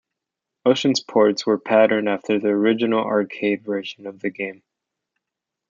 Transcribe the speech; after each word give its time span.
Ocean's 0.65 0.99
ports 0.99 1.45
were 1.45 1.59
patterned 1.59 2.09
after 2.09 2.39
the 2.39 2.47
original 2.47 3.01
arcade 3.05 3.63
version 3.63 4.07
of 4.07 4.19
the 4.21 4.31
game. 4.31 4.63